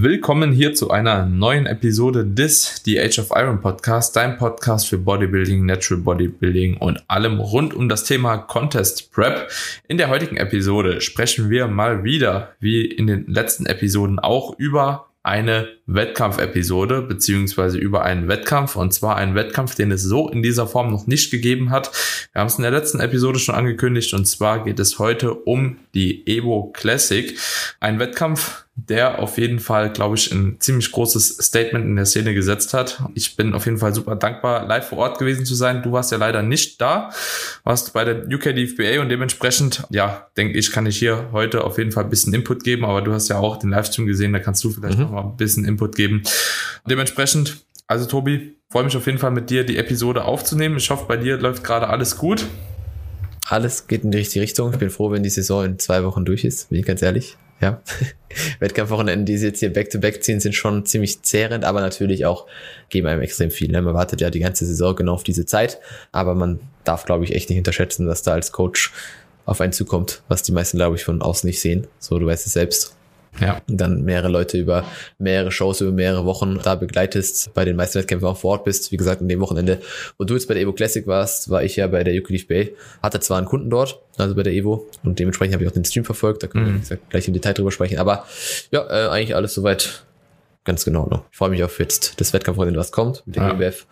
[0.00, 4.96] Willkommen hier zu einer neuen Episode des The Age of Iron Podcast, dein Podcast für
[4.96, 9.50] Bodybuilding, Natural Bodybuilding und allem rund um das Thema Contest Prep.
[9.88, 15.08] In der heutigen Episode sprechen wir mal wieder, wie in den letzten Episoden auch, über
[15.24, 20.68] eine Wettkampfepisode beziehungsweise über einen Wettkampf und zwar einen Wettkampf, den es so in dieser
[20.68, 21.90] Form noch nicht gegeben hat.
[22.32, 25.78] Wir haben es in der letzten Episode schon angekündigt und zwar geht es heute um
[25.92, 27.36] die Evo Classic,
[27.80, 32.32] ein Wettkampf, der auf jeden Fall, glaube ich, ein ziemlich großes Statement in der Szene
[32.32, 33.02] gesetzt hat.
[33.14, 35.82] Ich bin auf jeden Fall super dankbar, live vor Ort gewesen zu sein.
[35.82, 37.10] Du warst ja leider nicht da,
[37.64, 41.76] warst bei der UK DFBA und dementsprechend, ja, denke ich, kann ich hier heute auf
[41.76, 44.38] jeden Fall ein bisschen Input geben, aber du hast ja auch den Livestream gesehen, da
[44.38, 45.04] kannst du vielleicht mhm.
[45.04, 46.22] noch mal ein bisschen Input geben.
[46.88, 50.76] Dementsprechend, also Tobi, freue mich auf jeden Fall mit dir die Episode aufzunehmen.
[50.76, 52.46] Ich hoffe, bei dir läuft gerade alles gut.
[53.48, 54.72] Alles geht in die richtige Richtung.
[54.72, 57.36] Ich bin froh, wenn die Saison in zwei Wochen durch ist, bin ich ganz ehrlich
[57.60, 57.82] ja.
[58.60, 62.46] Wettkampfwochenenden, die sie jetzt hier back-to-back ziehen, sind schon ziemlich zehrend, aber natürlich auch
[62.88, 63.70] geben einem extrem viel.
[63.70, 63.82] Ne?
[63.82, 65.78] Man wartet ja die ganze Saison genau auf diese Zeit,
[66.12, 68.92] aber man darf, glaube ich, echt nicht unterschätzen, was da als Coach
[69.46, 71.86] auf einen zukommt, was die meisten, glaube ich, von außen nicht sehen.
[71.98, 72.97] So, du weißt es selbst.
[73.40, 73.60] Ja.
[73.68, 74.84] Und dann mehrere Leute über
[75.18, 78.92] mehrere Shows, über mehrere Wochen da begleitest, bei den meisten Wettkämpfen auch vor Ort bist.
[78.92, 79.80] Wie gesagt, an dem Wochenende,
[80.18, 82.74] wo du jetzt bei der Evo Classic warst, war ich ja bei der Euclid Bay,
[83.02, 85.84] hatte zwar einen Kunden dort, also bei der Evo, und dementsprechend habe ich auch den
[85.84, 86.72] Stream verfolgt, da können mhm.
[86.74, 87.98] wir gesagt, gleich im Detail drüber sprechen.
[87.98, 88.26] Aber
[88.70, 90.04] ja, äh, eigentlich alles soweit
[90.64, 91.24] ganz genau noch.
[91.30, 93.52] Ich freue mich auf jetzt das Wettkampfwochenende, was kommt mit der ja.
[93.52, 93.86] EBF.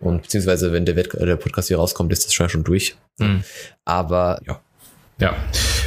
[0.00, 2.96] Und beziehungsweise, wenn der, Wett der Podcast hier rauskommt, ist das schon, schon durch.
[3.18, 3.44] Mhm.
[3.84, 4.60] Aber ja,
[5.18, 5.36] ja,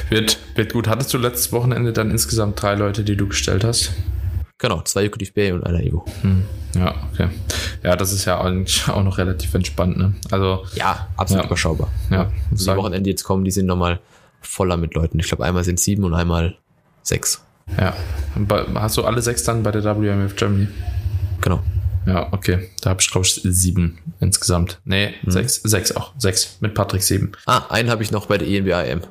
[0.09, 0.87] wird, wird gut.
[0.87, 3.91] Hattest du letztes Wochenende dann insgesamt drei Leute, die du gestellt hast?
[4.57, 6.05] Genau, zwei Yucatec Bay und einer Ego.
[6.21, 6.43] Hm,
[6.75, 7.27] ja, okay.
[7.83, 10.15] Ja, das ist ja eigentlich auch noch relativ entspannt, ne?
[10.31, 10.65] Also.
[10.75, 11.47] Ja, absolut ja.
[11.47, 11.89] überschaubar.
[12.09, 12.31] Ja.
[12.51, 13.99] Also die Wochenende jetzt kommen, die sind nochmal
[14.41, 15.19] voller mit Leuten.
[15.19, 16.55] Ich glaube, einmal sind sieben und einmal
[17.03, 17.43] sechs.
[17.77, 17.93] Ja.
[18.75, 20.67] Hast du alle sechs dann bei der WMF Germany?
[21.41, 21.61] Genau.
[22.05, 22.69] Ja, okay.
[22.81, 24.79] Da habe ich, glaube ich, sieben insgesamt.
[24.85, 25.31] Nee, hm.
[25.31, 25.55] sechs.
[25.63, 26.13] Sechs auch.
[26.17, 26.57] Sechs.
[26.61, 27.31] Mit Patrick sieben.
[27.45, 29.01] Ah, einen habe ich noch bei der ENBAM.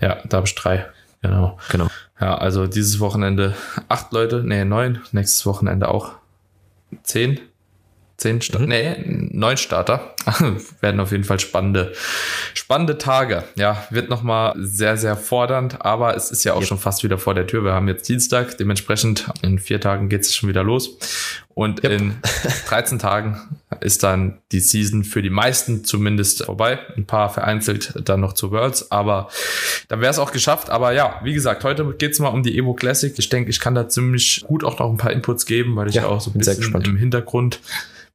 [0.00, 0.86] Ja, da habe ich drei.
[1.22, 1.58] Genau.
[1.70, 1.88] Genau.
[2.20, 3.54] Ja, also dieses Wochenende
[3.88, 5.00] acht Leute, nee, neun.
[5.12, 6.12] Nächstes Wochenende auch
[7.02, 7.40] zehn.
[8.16, 8.66] Zehn, Sta mhm.
[8.66, 8.96] nee,
[9.30, 10.14] neun Starter.
[10.80, 11.92] Werden auf jeden Fall spannende,
[12.52, 13.44] spannende Tage.
[13.54, 16.66] Ja, wird nochmal sehr, sehr fordernd, aber es ist ja auch yep.
[16.66, 17.62] schon fast wieder vor der Tür.
[17.62, 20.98] Wir haben jetzt Dienstag, dementsprechend in vier Tagen geht es schon wieder los.
[21.58, 21.90] Und yep.
[21.90, 22.14] in
[22.68, 23.36] 13 Tagen
[23.80, 26.78] ist dann die Season für die meisten zumindest vorbei.
[26.96, 29.28] Ein paar vereinzelt dann noch zu Worlds, aber
[29.88, 30.70] dann wäre es auch geschafft.
[30.70, 33.12] Aber ja, wie gesagt, heute geht es mal um die Evo Classic.
[33.18, 35.96] Ich denke, ich kann da ziemlich gut auch noch ein paar Inputs geben, weil ich
[35.96, 37.58] ja, auch so ein bisschen im Hintergrund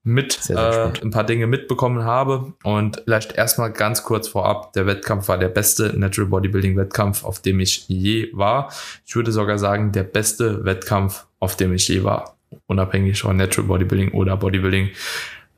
[0.05, 2.53] mit sehr, sehr äh, ein paar Dinge mitbekommen habe.
[2.63, 7.41] Und vielleicht erstmal ganz kurz vorab, der Wettkampf war der beste Natural Bodybuilding Wettkampf, auf
[7.41, 8.71] dem ich je war.
[9.05, 12.32] Ich würde sogar sagen, der beste Wettkampf, auf dem ich je war.
[12.67, 14.89] Unabhängig von Natural Bodybuilding oder Bodybuilding.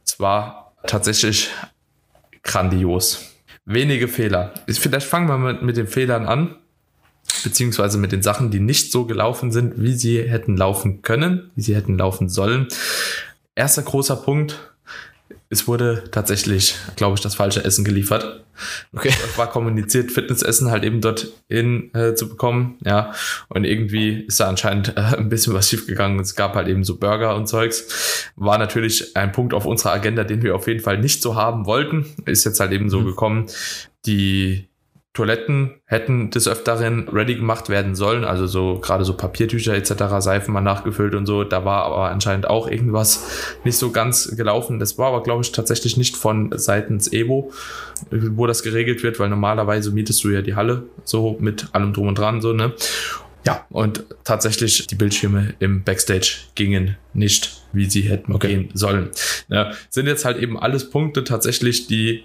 [0.06, 1.50] Es war tatsächlich
[2.44, 3.34] grandios.
[3.66, 4.54] Wenige Fehler.
[4.68, 6.56] Vielleicht fangen wir mit, mit den Fehlern an
[7.44, 11.62] beziehungsweise mit den Sachen, die nicht so gelaufen sind, wie sie hätten laufen können, wie
[11.62, 12.68] sie hätten laufen sollen.
[13.56, 14.75] Erster großer Punkt.
[15.50, 18.46] Es wurde tatsächlich, glaube ich, das falsche Essen geliefert.
[18.94, 19.10] Okay.
[19.10, 23.14] Es war kommuniziert, Fitnessessen halt eben dort in äh, zu bekommen, ja.
[23.50, 26.20] Und irgendwie ist da anscheinend äh, ein bisschen was schiefgegangen.
[26.20, 28.32] Es gab halt eben so Burger und Zeugs.
[28.36, 31.66] War natürlich ein Punkt auf unserer Agenda, den wir auf jeden Fall nicht so haben
[31.66, 32.06] wollten.
[32.26, 33.06] Ist jetzt halt eben so mhm.
[33.06, 33.46] gekommen.
[34.06, 34.70] Die
[35.16, 40.54] Toiletten hätten des Öfteren ready gemacht werden sollen, also so gerade so Papiertücher etc., Seifen
[40.54, 41.44] mal nachgefüllt und so.
[41.46, 44.78] Da war aber anscheinend auch irgendwas nicht so ganz gelaufen.
[44.78, 47.52] Das war aber, glaube ich, tatsächlich nicht von seitens Evo,
[48.12, 52.10] wo das geregelt wird, weil normalerweise mietest du ja die Halle so mit allem drum
[52.10, 52.74] und dran, so, ne?
[53.46, 58.48] Ja, und tatsächlich die Bildschirme im Backstage gingen nicht, wie sie hätten okay.
[58.48, 59.12] gehen sollen.
[59.48, 62.24] Ja, sind jetzt halt eben alles Punkte tatsächlich, die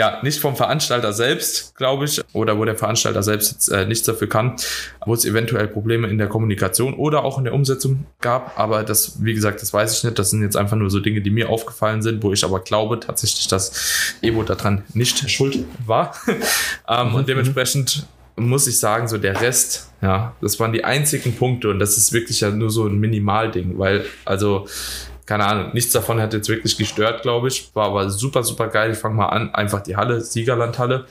[0.00, 4.06] ja, nicht vom Veranstalter selbst, glaube ich, oder wo der Veranstalter selbst jetzt äh, nichts
[4.06, 4.56] dafür kann,
[5.04, 8.58] wo es eventuell Probleme in der Kommunikation oder auch in der Umsetzung gab.
[8.58, 10.18] Aber das, wie gesagt, das weiß ich nicht.
[10.18, 12.98] Das sind jetzt einfach nur so Dinge, die mir aufgefallen sind, wo ich aber glaube
[12.98, 16.14] tatsächlich, dass Evo daran nicht schuld war.
[16.88, 17.14] ähm, mhm.
[17.16, 18.06] Und dementsprechend
[18.36, 22.14] muss ich sagen, so der Rest, ja, das waren die einzigen Punkte und das ist
[22.14, 24.66] wirklich ja nur so ein Minimalding, weil, also,
[25.30, 27.70] keine Ahnung, nichts davon hat jetzt wirklich gestört, glaube ich.
[27.76, 28.90] War aber super, super geil.
[28.90, 29.54] Ich fange mal an.
[29.54, 31.04] Einfach die Halle, Siegerlandhalle.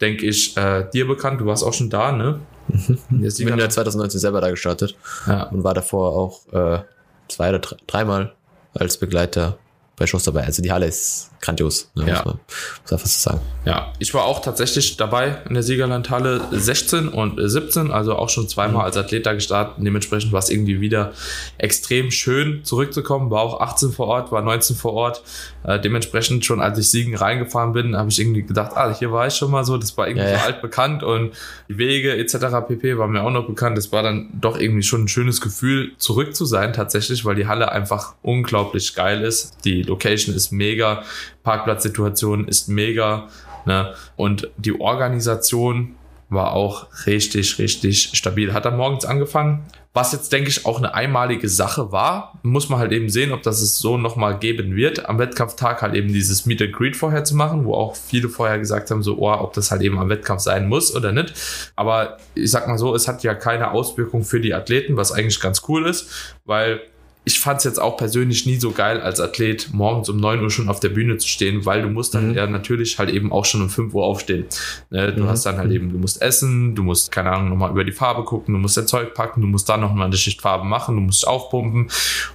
[0.00, 1.42] Denke ich, äh, dir bekannt.
[1.42, 2.40] Du warst auch schon da, ne?
[2.68, 3.22] Mhm.
[3.22, 5.42] Ich bin ja 2019 selber da gestartet ja.
[5.50, 6.82] und war davor auch äh,
[7.28, 8.32] zwei oder dreimal
[8.72, 9.58] als Begleiter
[9.98, 10.44] bei Shows dabei.
[10.44, 12.14] Also die Halle ist grandios, ne, Ja.
[12.16, 12.38] muss man
[12.82, 13.40] muss einfach so sagen.
[13.64, 18.28] Ja, ich war auch tatsächlich dabei in der Siegerlandhalle 16 und äh, 17, also auch
[18.28, 19.74] schon zweimal als Athlet da gestartet.
[19.78, 21.12] Dementsprechend war es irgendwie wieder
[21.58, 23.30] extrem schön zurückzukommen.
[23.30, 25.22] War auch 18 vor Ort, war 19 vor Ort.
[25.64, 29.26] Äh, dementsprechend schon, als ich Siegen reingefahren bin, habe ich irgendwie gedacht, ah, hier war
[29.26, 29.76] ich schon mal so.
[29.76, 30.38] Das war irgendwie Ja, ja.
[30.40, 31.32] so altbekannt und
[31.68, 32.36] die Wege etc.
[32.66, 32.98] pp.
[32.98, 33.76] war mir auch noch bekannt.
[33.78, 37.46] Das war dann doch irgendwie schon ein schönes Gefühl, zurück zu sein tatsächlich, weil die
[37.46, 39.64] Halle einfach unglaublich geil ist.
[39.64, 41.02] Die Location ist mega,
[41.42, 43.28] Parkplatzsituation ist mega.
[43.66, 43.94] Ne?
[44.16, 45.96] Und die Organisation
[46.30, 48.52] war auch richtig, richtig stabil.
[48.52, 49.64] Hat dann morgens angefangen.
[49.94, 53.42] Was jetzt, denke ich, auch eine einmalige Sache war, muss man halt eben sehen, ob
[53.42, 55.08] das es so nochmal geben wird.
[55.08, 58.58] Am Wettkampftag halt eben dieses Meet and Greet vorher zu machen, wo auch viele vorher
[58.58, 61.32] gesagt haben, so, oh, ob das halt eben am Wettkampf sein muss oder nicht.
[61.74, 65.40] Aber ich sag mal so, es hat ja keine Auswirkung für die Athleten, was eigentlich
[65.40, 66.80] ganz cool ist, weil
[67.28, 70.50] ich fand es jetzt auch persönlich nie so geil, als Athlet morgens um 9 Uhr
[70.50, 72.34] schon auf der Bühne zu stehen, weil du musst dann Mhm.
[72.34, 74.46] ja natürlich halt eben auch schon um 5 Uhr aufstehen.
[74.90, 75.28] Ne, du Mhm.
[75.28, 78.24] hast dann halt eben, du musst essen, du musst, keine Ahnung, nochmal über die Farbe
[78.24, 81.02] gucken, du musst dein Zeug packen, du musst dann nochmal eine Schicht Farbe machen, du
[81.02, 81.82] musst aufpumpen.
[81.84, 81.90] Und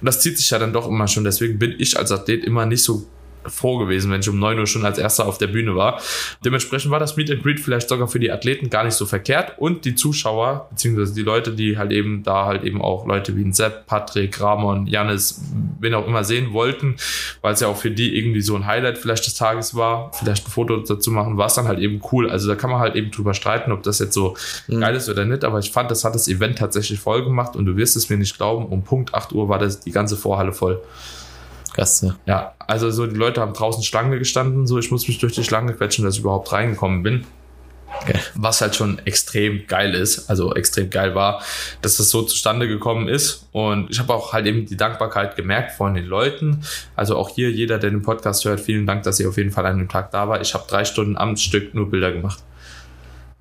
[0.06, 1.24] das zieht sich ja dann doch immer schon.
[1.24, 3.04] Deswegen bin ich als Athlet immer nicht so
[3.46, 6.00] froh gewesen, wenn ich um 9 Uhr schon als erster auf der Bühne war.
[6.44, 9.54] Dementsprechend war das Meet and Greet vielleicht sogar für die Athleten gar nicht so verkehrt
[9.58, 13.42] und die Zuschauer, beziehungsweise die Leute, die halt eben da halt eben auch Leute wie
[13.44, 15.40] ein Sepp, Patrick, Ramon, Janis,
[15.80, 16.96] wen auch immer sehen wollten,
[17.42, 20.46] weil es ja auch für die irgendwie so ein Highlight vielleicht des Tages war, vielleicht
[20.46, 22.30] ein Foto dazu machen, war es dann halt eben cool.
[22.30, 24.34] Also da kann man halt eben drüber streiten, ob das jetzt so
[24.68, 24.80] Mhm.
[24.80, 27.66] geil ist oder nicht, aber ich fand, das hat das Event tatsächlich voll gemacht und
[27.66, 30.52] du wirst es mir nicht glauben, um Punkt 8 Uhr war das die ganze Vorhalle
[30.52, 30.80] voll.
[31.74, 32.54] Krass, ja.
[32.60, 35.74] Also so die Leute haben draußen Schlange gestanden, so ich muss mich durch die Schlange
[35.74, 37.26] quetschen, dass ich überhaupt reingekommen bin.
[38.06, 38.20] Geil.
[38.34, 41.42] Was halt schon extrem geil ist, also extrem geil war,
[41.80, 43.48] dass das so zustande gekommen ist.
[43.52, 46.62] Und ich habe auch halt eben die Dankbarkeit gemerkt von den Leuten.
[46.96, 49.66] Also auch hier, jeder, der den Podcast hört, vielen Dank, dass ihr auf jeden Fall
[49.66, 50.40] an dem Tag da war.
[50.40, 52.40] Ich habe drei Stunden am Stück nur Bilder gemacht.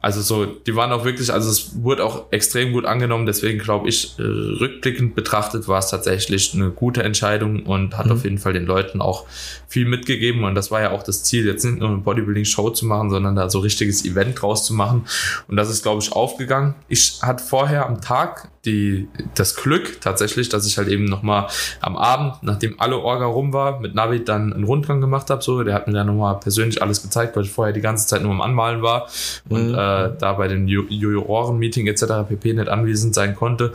[0.04, 3.88] Also so, die waren auch wirklich, also es wurde auch extrem gut angenommen, deswegen glaube
[3.88, 8.12] ich, äh, rückblickend betrachtet war es tatsächlich eine gute Entscheidung und hat Mhm.
[8.12, 9.26] auf jeden Fall den Leuten auch
[9.70, 12.86] viel mitgegeben und das war ja auch das Ziel, jetzt nicht nur eine Bodybuilding-Show zu
[12.86, 15.06] machen, sondern da so richtiges Event draus zu machen
[15.48, 16.76] und das ist, glaube ich, aufgegangen.
[16.90, 21.48] Ich hatte vorher am Tag die, das Glück tatsächlich, dass ich halt eben nochmal
[21.82, 25.64] am Abend, nachdem alle Orga rum war, mit Navid dann einen Rundgang gemacht habe, so,
[25.64, 28.32] der hat mir dann nochmal persönlich alles gezeigt, weil ich vorher die ganze Zeit nur
[28.32, 29.08] am Anmalen war
[29.50, 29.74] und Mhm.
[29.74, 32.04] äh, da bei den Ju- Juroren-Meeting etc.
[32.28, 32.54] pp.
[32.54, 33.74] nicht anwesend sein konnte.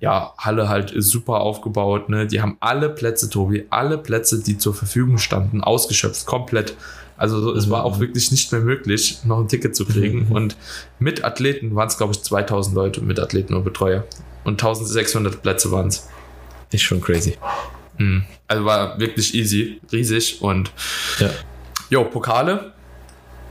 [0.00, 2.26] Ja, Halle halt super aufgebaut, ne?
[2.26, 6.74] Die haben alle Plätze, Tobi, alle Plätze, die zur Verfügung standen, ausgeschöpft, komplett.
[7.16, 7.70] Also so, es Mhm.
[7.70, 10.26] war auch wirklich nicht mehr möglich, noch ein Ticket zu kriegen.
[10.26, 10.32] Mhm.
[10.32, 10.56] Und
[10.98, 14.04] mit Athleten waren es, glaube ich, 2000 Leute mit Athleten und Betreuer.
[14.44, 16.08] Und 1600 Plätze waren es.
[16.70, 17.36] Ist schon crazy.
[17.98, 18.24] Mhm.
[18.48, 20.70] Also war wirklich easy, riesig und
[21.18, 21.30] Ja.
[21.90, 22.72] Jo, Pokale.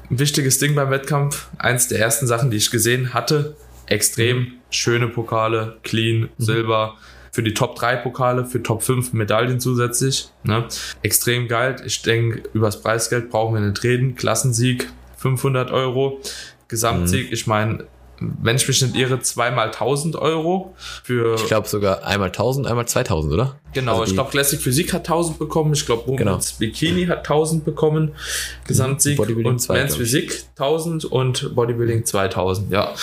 [0.09, 1.47] Ein wichtiges Ding beim Wettkampf.
[1.57, 3.55] Eins der ersten Sachen, die ich gesehen hatte.
[3.85, 6.95] Extrem schöne Pokale, clean, Silber.
[7.31, 10.30] Für die Top 3 Pokale, für Top 5 Medaillen zusätzlich.
[10.44, 10.68] Ne?
[11.01, 11.78] Extrem geil.
[11.86, 14.16] Ich denke, übers Preisgeld brauchen wir nicht reden.
[14.16, 16.19] Klassensieg 500 Euro.
[16.68, 17.86] Gesamtsieg, ich meine,
[18.21, 22.88] wenn ich mich nicht irre, zweimal 1000 Euro für Ich glaube sogar einmal 1000, einmal
[22.88, 23.56] 2000, oder?
[23.73, 25.73] Genau, Also ich glaube, Classic Physik hat 1000 bekommen.
[25.73, 26.31] Ich glaube, Genau.
[26.31, 28.11] Womans Bikini hat 1000 bekommen.
[28.68, 29.18] Gesamtsieg.
[29.18, 30.11] Bodybuilding und zwei, Men's glaub ich.
[30.11, 32.71] Physik 1000 und Bodybuilding 2000.
[32.71, 32.94] Ja.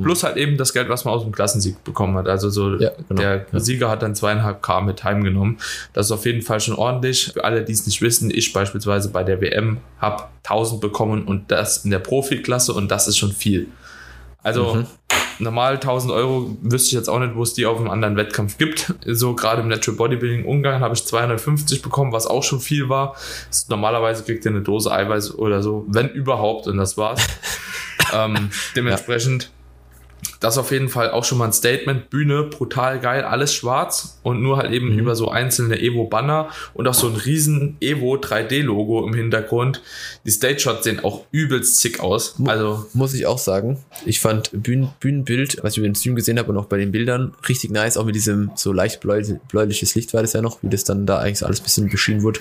[0.00, 2.28] Plus halt eben das Geld, was man aus dem Klassensieg bekommen hat.
[2.28, 3.20] Also so, Ja, genau.
[3.20, 3.60] der Ja.
[3.60, 5.58] Sieger hat dann zweieinhalb K mit heimgenommen.
[5.92, 7.32] Das ist auf jeden Fall schon ordentlich.
[7.32, 11.50] Für alle, die es nicht wissen, ich beispielsweise bei der WM habe 1000 bekommen und
[11.50, 13.66] das in der Profiklasse und das ist schon viel.
[14.42, 14.86] Also Mhm.
[15.40, 18.58] normal 1000 Euro wüsste ich jetzt auch nicht, wo es die auf einem anderen Wettkampf
[18.58, 18.94] gibt.
[19.06, 23.16] So gerade im Natural Bodybuilding Ungarn habe ich 250 bekommen, was auch schon viel war.
[23.68, 27.26] Normalerweise kriegt ihr eine Dose Eiweiß oder so, wenn überhaupt, und das war's.
[28.14, 29.50] ähm, dementsprechend,
[30.40, 32.10] das auf jeden Fall auch schon mal ein Statement.
[32.10, 34.98] Bühne, brutal geil, alles schwarz und nur halt eben Mhm.
[35.00, 39.82] über so einzelne Evo-Banner und auch so ein riesen Evo 3D-Logo im Hintergrund.
[40.24, 42.36] Die Stage-Shots sehen auch übelst sick aus.
[42.46, 43.78] Also Muss ich auch sagen.
[44.06, 46.92] Ich fand Bühnen, Bühnenbild, was ich über den Stream gesehen habe und auch bei den
[46.92, 47.96] Bildern, richtig nice.
[47.96, 51.04] Auch mit diesem so leicht bläu bläuliches Licht war das ja noch, wie das dann
[51.06, 52.40] da eigentlich so alles ein bisschen beschienen wurde.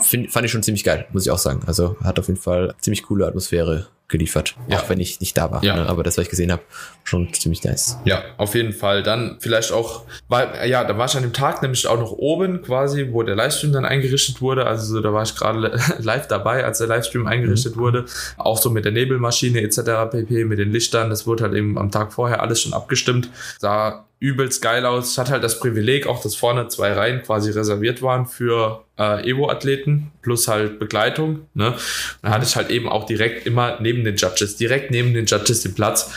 [0.00, 1.60] Find, fand ich schon ziemlich geil, muss ich auch sagen.
[1.66, 4.54] Also hat auf jeden Fall ziemlich coole Atmosphäre geliefert.
[4.68, 4.78] Ja.
[4.78, 5.64] Auch wenn ich nicht da war.
[5.64, 5.76] Ja.
[5.76, 5.88] Ne?
[5.88, 6.62] Aber das, was ich gesehen habe,
[7.02, 7.98] schon ziemlich nice.
[8.04, 9.02] Ja, auf jeden Fall.
[9.02, 12.62] Dann vielleicht auch, weil, ja, da war ich an dem Tag nämlich auch noch oben
[12.62, 14.66] quasi, wo der Livestream dann eingerichtet wurde.
[14.66, 18.04] Also so, da war ich gerade live dabei, als der Livestream eingerichtet wurde.
[18.36, 20.10] Auch so mit der Nebelmaschine etc.
[20.10, 21.10] pp, mit den Lichtern.
[21.10, 23.30] Das wurde halt eben am Tag vorher alles schon abgestimmt.
[23.58, 25.12] Sah übelst geil aus.
[25.12, 29.28] Ich hatte halt das Privileg, auch dass vorne zwei Reihen quasi reserviert waren für äh,
[29.28, 31.40] Evo-Athleten plus halt Begleitung.
[31.54, 31.74] Ne?
[32.22, 35.62] Dann hatte ich halt eben auch direkt immer neben den Judges, direkt neben den Judges
[35.62, 36.10] den Platz.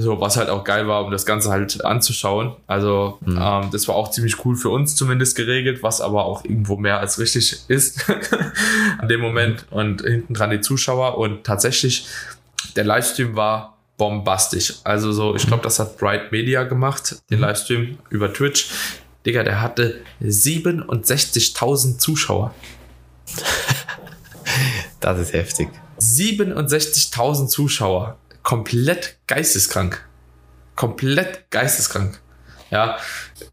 [0.00, 2.54] So, was halt auch geil war, um das Ganze halt anzuschauen.
[2.68, 3.38] Also, mhm.
[3.40, 7.00] ähm, das war auch ziemlich cool für uns zumindest geregelt, was aber auch irgendwo mehr
[7.00, 8.08] als richtig ist
[8.98, 9.66] an dem Moment.
[9.70, 11.18] Und hinten dran die Zuschauer.
[11.18, 12.06] Und tatsächlich,
[12.76, 14.76] der Livestream war bombastisch.
[14.84, 17.44] Also so, ich glaube, das hat Bright Media gemacht, den mhm.
[17.44, 18.70] Livestream über Twitch.
[19.26, 22.54] Digga, der hatte 67.000 Zuschauer.
[25.00, 25.68] das ist heftig.
[26.00, 28.16] 67.000 Zuschauer.
[28.42, 30.08] Komplett geisteskrank.
[30.76, 32.20] Komplett geisteskrank.
[32.70, 32.98] Ja,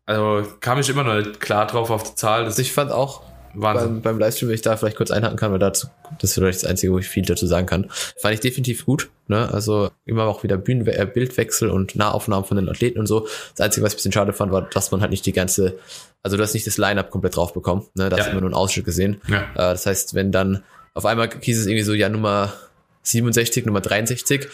[0.05, 2.47] also kam ich immer noch nicht klar drauf auf die Zahl.
[2.57, 3.23] ich fand auch,
[3.55, 5.88] beim, beim Livestream, wenn ich da vielleicht kurz einhaken kann, weil dazu,
[6.19, 7.89] das ist vielleicht das Einzige, wo ich viel dazu sagen kann.
[8.17, 9.09] Fand ich definitiv gut.
[9.27, 9.51] Ne?
[9.51, 13.27] Also immer auch wieder Bühnen äh, Bildwechsel und Nahaufnahmen von den Athleten und so.
[13.55, 15.77] Das Einzige, was ich ein bisschen schade fand, war, dass man halt nicht die ganze,
[16.21, 17.88] also du hast nicht das Line-Up komplett drauf bekommen.
[17.95, 18.09] Ne?
[18.09, 18.24] Da ja.
[18.24, 19.21] hast immer nur einen Ausschnitt gesehen.
[19.27, 19.41] Ja.
[19.41, 22.53] Äh, das heißt, wenn dann auf einmal hieß es irgendwie so, ja, Nummer
[23.03, 24.47] 67, Nummer 63,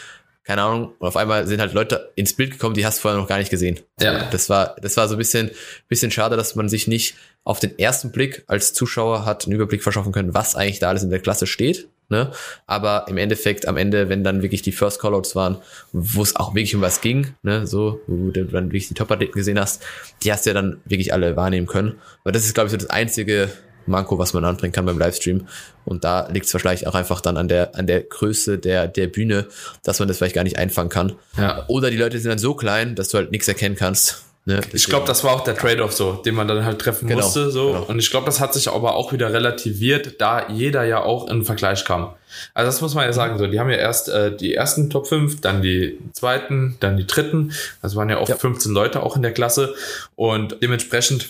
[0.43, 3.19] keine Ahnung, und auf einmal sind halt Leute ins Bild gekommen, die hast du vorher
[3.19, 3.79] noch gar nicht gesehen.
[3.99, 4.29] Ja.
[4.31, 5.51] Das war, das war so ein bisschen,
[5.87, 9.83] bisschen schade, dass man sich nicht auf den ersten Blick als Zuschauer hat einen Überblick
[9.83, 11.87] verschaffen können, was eigentlich da alles in der Klasse steht.
[12.09, 12.29] Ne?
[12.67, 15.59] Aber im Endeffekt, am Ende, wenn dann wirklich die First Callouts waren,
[15.93, 19.31] wo es auch wirklich um was ging, ne, so, wo du dann wirklich die Top-Athleten
[19.31, 19.81] gesehen hast,
[20.21, 21.99] die hast du ja dann wirklich alle wahrnehmen können.
[22.23, 23.49] Aber das ist, glaube ich, so das einzige
[23.85, 25.47] Manko, was man anbringen kann beim Livestream.
[25.85, 29.07] Und da liegt es wahrscheinlich auch einfach dann an der, an der Größe der, der
[29.07, 29.47] Bühne,
[29.83, 31.13] dass man das vielleicht gar nicht einfangen kann.
[31.37, 31.65] Ja.
[31.67, 34.23] Oder die Leute sind dann so klein, dass du halt nichts erkennen kannst.
[34.45, 34.59] Ne?
[34.73, 37.51] Ich glaube, das war auch der Trade-off so, den man dann halt treffen genau, musste.
[37.51, 37.73] So.
[37.73, 37.83] Genau.
[37.83, 41.39] Und ich glaube, das hat sich aber auch wieder relativiert, da jeder ja auch in
[41.39, 42.13] den Vergleich kam.
[42.55, 45.05] Also das muss man ja sagen, so, die haben ja erst äh, die ersten Top
[45.07, 47.53] 5, dann die zweiten, dann die dritten.
[47.83, 48.37] Also waren ja oft ja.
[48.37, 49.75] 15 Leute auch in der Klasse.
[50.15, 51.29] Und dementsprechend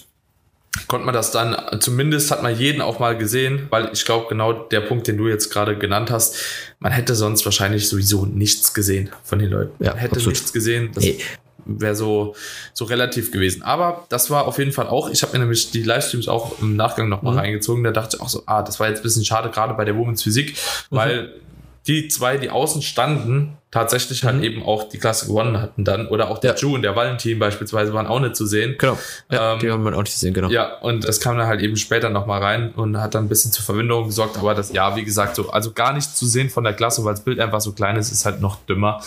[0.88, 4.54] konnte man das dann, zumindest hat man jeden auch mal gesehen, weil ich glaube, genau
[4.54, 6.38] der Punkt, den du jetzt gerade genannt hast,
[6.80, 9.84] man hätte sonst wahrscheinlich sowieso nichts gesehen von den Leuten.
[9.84, 10.34] Ja, man hätte absolut.
[10.36, 10.92] nichts gesehen.
[10.94, 11.06] Das
[11.66, 12.36] wäre so,
[12.74, 13.62] so relativ gewesen.
[13.64, 16.76] Aber das war auf jeden Fall auch, ich habe mir nämlich die Livestreams auch im
[16.76, 17.40] Nachgang nochmal mhm.
[17.40, 19.86] reingezogen, da dachte ich auch so, ah, das war jetzt ein bisschen schade, gerade bei
[19.86, 20.56] der Women's Physik,
[20.90, 20.96] mhm.
[21.88, 24.44] Die zwei, die außen standen, tatsächlich halt mhm.
[24.44, 26.08] eben auch die Klasse gewonnen hatten dann.
[26.08, 26.58] Oder auch der ja.
[26.58, 28.76] Ju und der Valentin beispielsweise waren auch nicht zu sehen.
[28.78, 28.98] Genau.
[29.32, 30.50] Ja, ähm, die haben wir auch nicht gesehen, genau.
[30.50, 33.52] Ja, und es kam dann halt eben später nochmal rein und hat dann ein bisschen
[33.52, 34.38] zur Verwinderung gesorgt.
[34.38, 37.14] Aber das, ja, wie gesagt, so, also gar nichts zu sehen von der Klasse, weil
[37.14, 39.02] das Bild einfach so klein ist, ist halt noch dümmer.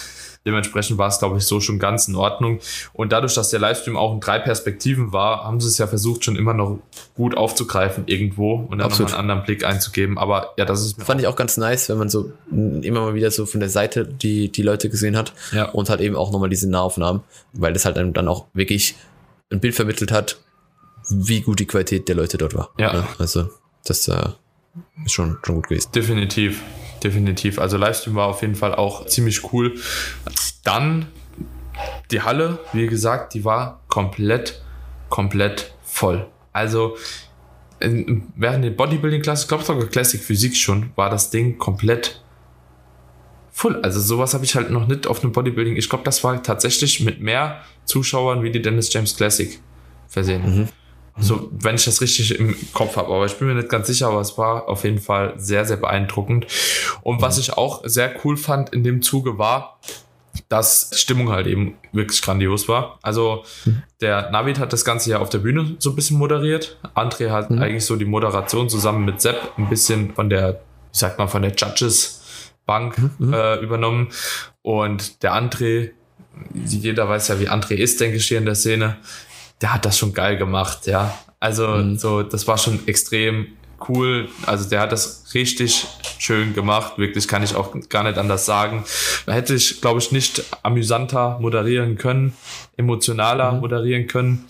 [0.47, 2.61] Dementsprechend war es, glaube ich, so schon ganz in Ordnung.
[2.93, 6.25] Und dadurch, dass der Livestream auch in drei Perspektiven war, haben sie es ja versucht,
[6.25, 6.79] schon immer noch
[7.15, 10.19] gut aufzugreifen irgendwo und dann nochmal einen anderen Blick einzugeben.
[10.19, 13.31] Aber ja, das ist Fand ich auch ganz nice, wenn man so immer mal wieder
[13.31, 15.71] so von der Seite die, die Leute gesehen hat ja.
[15.71, 17.23] und halt eben auch nochmal diese Nahaufnahmen,
[17.55, 18.97] weil das halt dann auch wirklich
[19.51, 20.39] ein Bild vermittelt hat,
[21.09, 22.71] wie gut die Qualität der Leute dort war.
[22.79, 23.07] Ja.
[23.19, 23.49] Also,
[23.85, 24.29] das äh,
[25.05, 25.91] ist schon, schon gut gewesen.
[25.93, 26.61] Definitiv
[27.04, 27.58] definitiv.
[27.58, 29.75] Also Livestream war auf jeden Fall auch ziemlich cool.
[30.64, 31.06] Dann
[32.11, 34.62] die Halle, wie gesagt, die war komplett,
[35.08, 36.26] komplett voll.
[36.52, 36.96] Also
[37.80, 42.23] während der Bodybuilding-Klasse, ich glaube sogar Classic Physik schon, war das Ding komplett
[43.52, 43.80] voll.
[43.82, 45.76] Also sowas habe ich halt noch nicht auf einem Bodybuilding.
[45.76, 49.61] Ich glaube, das war tatsächlich mit mehr Zuschauern wie die Dennis James Classic
[50.08, 50.61] versehen.
[50.61, 50.68] Mhm.
[51.16, 53.09] So, wenn ich das richtig im Kopf habe.
[53.09, 55.76] Aber ich bin mir nicht ganz sicher, aber es war auf jeden Fall sehr, sehr
[55.76, 56.47] beeindruckend.
[57.02, 59.78] Und was ich auch sehr cool fand in dem Zuge war,
[60.49, 62.99] dass die Stimmung halt eben wirklich grandios war.
[63.02, 63.44] Also
[64.00, 66.78] der Navid hat das Ganze ja auf der Bühne so ein bisschen moderiert.
[66.94, 67.62] André hat mhm.
[67.62, 70.61] eigentlich so die Moderation zusammen mit Sepp ein bisschen von der,
[70.92, 73.11] ich sag mal, von der Judges Bank mhm.
[73.18, 73.35] mhm.
[73.35, 74.09] äh, übernommen.
[74.62, 75.90] Und der André,
[76.54, 78.97] jeder weiß ja, wie André ist, denke ich, hier in der Szene
[79.61, 81.16] der hat das schon geil gemacht, ja.
[81.40, 81.99] Also mhm.
[81.99, 83.49] so, das war schon extrem
[83.88, 84.28] cool.
[84.46, 85.87] Also der hat das richtig
[86.18, 86.99] schön gemacht.
[86.99, 88.84] Wirklich kann ich auch gar nicht anders sagen.
[89.26, 92.34] Da hätte ich, glaube ich, nicht amüsanter moderieren können,
[92.76, 93.61] emotionaler mhm.
[93.61, 94.44] moderieren können.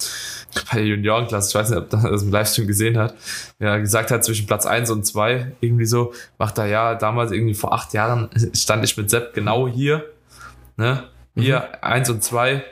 [0.70, 3.16] Bei der Juniorenklasse, ich weiß nicht, ob er das im Livestream gesehen hat,
[3.58, 7.54] ja gesagt hat, zwischen Platz eins und zwei irgendwie so, macht er ja, damals irgendwie
[7.54, 10.04] vor acht Jahren stand ich mit Sepp genau hier,
[10.76, 11.02] ne?
[11.34, 11.78] Hier, mhm.
[11.80, 12.62] eins und zwei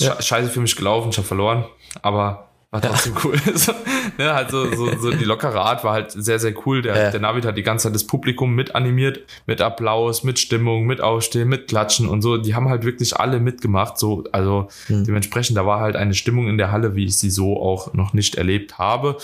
[0.00, 0.20] ja.
[0.20, 1.64] scheiße für mich gelaufen, ich habe verloren,
[2.02, 3.20] aber war trotzdem ja.
[3.24, 3.38] cool.
[3.54, 3.72] so,
[4.18, 6.82] ne, halt so, so, so die lockere Art war halt sehr, sehr cool.
[6.82, 7.10] Der, ja.
[7.10, 11.00] der Navid hat die ganze Zeit das Publikum mit animiert, mit Applaus, mit Stimmung, mit
[11.00, 12.36] Aufstehen, mit Klatschen und so.
[12.36, 13.98] Die haben halt wirklich alle mitgemacht.
[13.98, 15.04] So, also mhm.
[15.04, 18.12] dementsprechend, da war halt eine Stimmung in der Halle, wie ich sie so auch noch
[18.12, 19.16] nicht erlebt habe.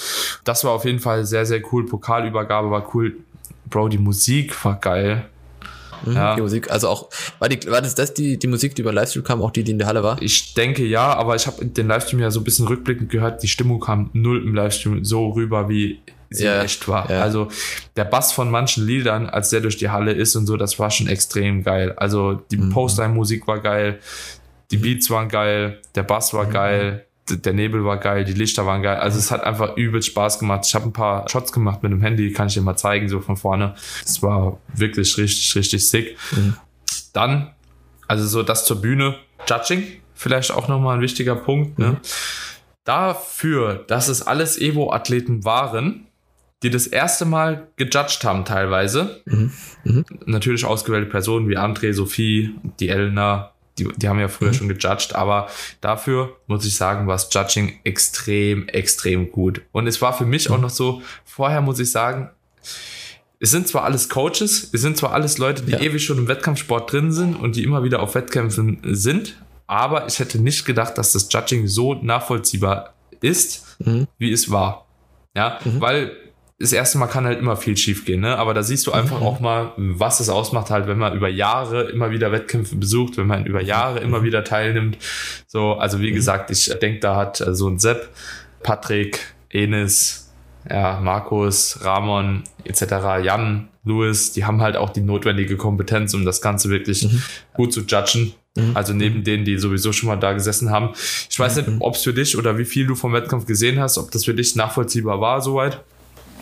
[0.45, 1.85] Das war auf jeden Fall sehr, sehr cool.
[1.85, 3.19] Pokalübergabe war cool.
[3.69, 5.27] Bro, die Musik war geil.
[6.07, 6.35] Mhm, ja.
[6.37, 9.25] Die Musik, also auch, war, die, war das, das die, die Musik, die über Livestream
[9.25, 10.21] kam, auch die, die in der Halle war?
[10.21, 13.49] Ich denke ja, aber ich habe den Livestream ja so ein bisschen rückblickend gehört, die
[13.49, 17.11] Stimmung kam null im Livestream so rüber, wie sie ja, echt war.
[17.11, 17.23] Ja.
[17.23, 17.49] Also
[17.97, 20.91] der Bass von manchen Liedern, als der durch die Halle ist und so, das war
[20.91, 21.93] schon extrem geil.
[21.97, 22.71] Also die mhm.
[22.71, 24.01] Post-Time-Musik war geil,
[24.71, 26.53] die Beats waren geil, der Bass war mhm.
[26.53, 28.97] geil, der Nebel war geil, die Lichter waren geil.
[28.97, 30.65] Also es hat einfach übelst Spaß gemacht.
[30.67, 33.21] Ich habe ein paar Shots gemacht mit dem Handy, kann ich dir mal zeigen, so
[33.21, 33.75] von vorne.
[34.05, 36.17] Es war wirklich richtig, richtig sick.
[36.33, 36.57] Mhm.
[37.13, 37.55] Dann,
[38.09, 39.17] also so das zur Bühne,
[39.49, 41.79] Judging, vielleicht auch nochmal ein wichtiger Punkt.
[41.79, 41.93] Ne?
[41.93, 41.97] Mhm.
[42.85, 46.07] Dafür, dass es alles Evo-Athleten waren,
[46.63, 49.23] die das erste Mal gejudged haben teilweise.
[49.25, 49.53] Mhm.
[49.85, 50.05] Mhm.
[50.27, 54.55] Natürlich ausgewählte Personen wie André, Sophie, die Elena, die, die haben ja früher mhm.
[54.55, 55.49] schon gejudged, aber
[55.81, 59.63] dafür muss ich sagen, war das Judging extrem, extrem gut.
[59.73, 60.63] Und es war für mich auch mhm.
[60.63, 62.31] noch so, vorher muss ich sagen,
[63.41, 65.81] es sind zwar alles Coaches, es sind zwar alles Leute, die ja.
[65.81, 70.19] ewig schon im Wettkampfsport drin sind und die immer wieder auf Wettkämpfen sind, aber ich
[70.19, 74.07] hätte nicht gedacht, dass das Judging so nachvollziehbar ist, mhm.
[74.19, 74.87] wie es war.
[75.37, 75.81] Ja, mhm.
[75.81, 76.13] weil
[76.59, 78.39] das erste Mal kann halt immer viel schief gehen, ne?
[78.39, 79.27] Aber da siehst du einfach mhm.
[79.27, 83.27] auch mal, was es ausmacht, halt, wenn man über Jahre immer wieder Wettkämpfe besucht, wenn
[83.27, 84.25] man über Jahre immer mhm.
[84.25, 84.99] wieder teilnimmt.
[85.49, 86.15] So, also wie mhm.
[86.15, 88.09] gesagt, ich denke, da hat äh, so ein Sepp,
[88.63, 90.33] Patrick, Enes,
[90.71, 92.83] ja, Markus, Ramon etc.,
[93.23, 97.23] Jan, Louis, die haben halt auch die notwendige Kompetenz, um das Ganze wirklich mhm.
[97.53, 98.33] gut zu judgen.
[98.57, 98.77] Mhm.
[98.77, 100.91] Also neben denen, die sowieso schon mal da gesessen haben.
[101.29, 103.99] Ich weiß nicht, ob es für dich oder wie viel du vom Wettkampf gesehen hast,
[103.99, 105.83] ob das für dich nachvollziehbar war soweit.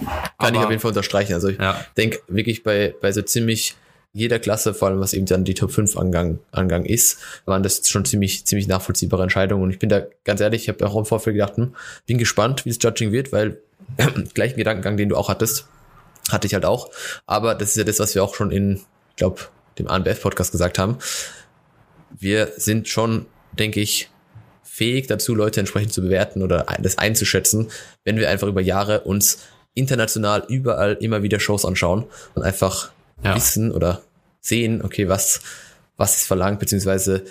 [0.04, 1.35] Kann Aber, ich auf jeden Fall unterstreichen.
[1.35, 1.85] Also ich ja.
[1.97, 3.76] denke wirklich bei, bei so ziemlich
[4.14, 7.88] jeder Klasse, vor allem was eben dann die Top 5 Angang, Angang ist, waren das
[7.88, 9.62] schon ziemlich, ziemlich nachvollziehbare Entscheidungen.
[9.62, 11.75] Und ich bin da ganz ehrlich, ich habe auch im Vorfeld gedacht, hm,
[12.06, 13.59] bin gespannt, wie es Judging wird, weil
[14.35, 15.66] gleichen Gedankengang, den du auch hattest,
[16.30, 16.90] hatte ich halt auch.
[17.26, 19.40] Aber das ist ja das, was wir auch schon in, ich glaube,
[19.78, 20.99] dem ANBF-Podcast gesagt haben.
[22.11, 23.25] Wir sind schon,
[23.59, 24.11] denke ich,
[24.62, 27.71] fähig dazu, Leute entsprechend zu bewerten oder das einzuschätzen,
[28.04, 29.38] wenn wir einfach über Jahre uns
[29.75, 32.90] international überall immer wieder Shows anschauen und einfach
[33.23, 33.35] ja.
[33.35, 34.03] wissen oder
[34.40, 35.40] sehen, okay, was,
[35.96, 37.25] was ist verlangt, beziehungsweise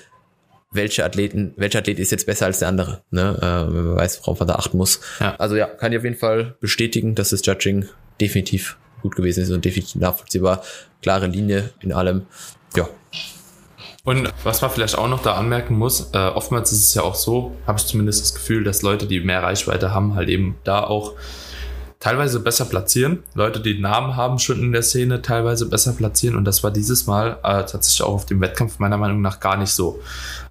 [0.71, 3.37] welche Athleten, welcher Athlet ist jetzt besser als der andere, ne?
[3.37, 5.01] Äh, wenn man weiß, worauf man da achten muss.
[5.19, 5.35] Ja.
[5.35, 7.89] Also ja, kann ich auf jeden Fall bestätigen, dass das Judging
[8.21, 10.63] definitiv gut gewesen ist und definitiv nachvollziehbar,
[11.01, 12.25] klare Linie in allem.
[12.75, 12.87] Ja.
[14.03, 17.15] Und was man vielleicht auch noch da anmerken muss, äh, oftmals ist es ja auch
[17.15, 20.83] so, habe ich zumindest das Gefühl, dass Leute, die mehr Reichweite haben, halt eben da
[20.83, 21.13] auch
[22.01, 23.23] teilweise besser platzieren.
[23.35, 26.35] Leute, die Namen haben, schon in der Szene teilweise besser platzieren.
[26.35, 29.55] Und das war dieses Mal äh, tatsächlich auch auf dem Wettkampf meiner Meinung nach gar
[29.55, 30.01] nicht so.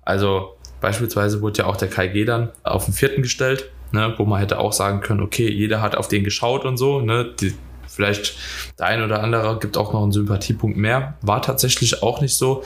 [0.02, 4.24] Also beispielsweise wurde ja auch der Kai G dann auf den vierten gestellt, ne, wo
[4.24, 7.00] man hätte auch sagen können, okay, jeder hat auf den geschaut und so.
[7.00, 7.52] Ne, die,
[7.88, 8.36] vielleicht
[8.78, 11.14] der ein oder andere gibt auch noch einen Sympathiepunkt mehr.
[11.20, 12.62] War tatsächlich auch nicht so.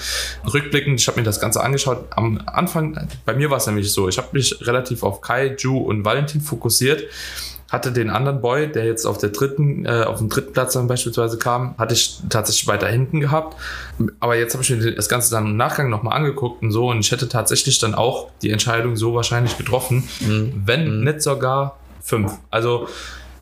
[0.53, 2.05] Rückblickend, ich habe mir das Ganze angeschaut.
[2.11, 5.79] Am Anfang, bei mir war es nämlich so, ich habe mich relativ auf Kai, Ju
[5.79, 7.05] und Valentin fokussiert
[7.75, 10.87] hatte den anderen Boy, der jetzt auf der dritten, äh, auf dem dritten Platz dann
[10.87, 13.57] beispielsweise kam, hatte ich tatsächlich weiter hinten gehabt.
[14.21, 17.01] Aber jetzt habe ich mir das Ganze dann im Nachgang nochmal angeguckt und so und
[17.01, 20.63] ich hätte tatsächlich dann auch die Entscheidung so wahrscheinlich getroffen, mhm.
[20.65, 21.05] wenn mhm.
[21.05, 22.33] nicht sogar fünf.
[22.51, 22.89] Also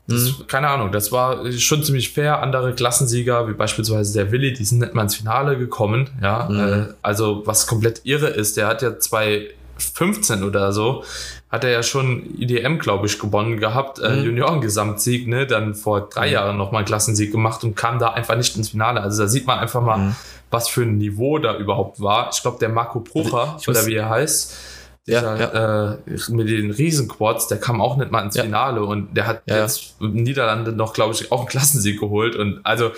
[0.07, 0.47] das, mhm.
[0.47, 2.41] keine Ahnung, das war schon ziemlich fair.
[2.41, 6.09] Andere Klassensieger, wie beispielsweise der Willi, die sind nicht mal ins Finale gekommen.
[6.21, 6.59] Ja, mhm.
[6.59, 9.49] äh, also was komplett irre ist, der hat ja zwei
[9.83, 11.03] 15 oder so,
[11.49, 14.25] hat er ja schon IDM, glaube ich, gewonnen gehabt, äh, mhm.
[14.25, 16.33] Junioren-Gesamtsieg, ne, dann vor drei mhm.
[16.33, 19.01] Jahren nochmal Klassensieg gemacht und kam da einfach nicht ins Finale.
[19.01, 20.15] Also da sieht man einfach mal, mhm.
[20.49, 22.31] was für ein Niveau da überhaupt war.
[22.33, 24.57] Ich glaube, der Marco Procher, also, oder wie er heißt,
[25.05, 25.93] dieser, ja, ja.
[25.93, 25.97] Äh,
[26.29, 28.43] mit den Riesenquads, der kam auch nicht mal ins ja.
[28.43, 32.91] Finale und der hat jetzt Niederlande noch, glaube ich, auch einen Klassensieg geholt und also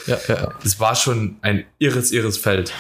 [0.64, 2.72] es war schon ein irres, irres Feld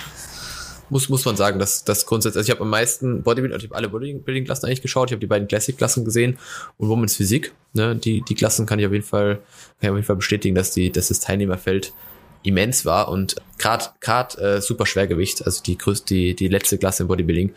[0.89, 3.75] muss, muss man sagen, dass das grundsätzlich, also ich habe am meisten Bodybuilding, ich habe
[3.75, 6.37] alle Bodybuilding-Klassen eigentlich geschaut, ich habe die beiden Classic-Klassen gesehen
[6.77, 9.43] und Women's Physik, ne, die, die Klassen kann ich auf jeden Fall, kann
[9.81, 11.93] ich auf jeden Fall bestätigen, dass die, dass das Teilnehmerfeld
[12.43, 17.03] immens war und gerade gerade äh, super Schwergewicht, also die größte, die, die letzte Klasse
[17.03, 17.53] im Bodybuilding,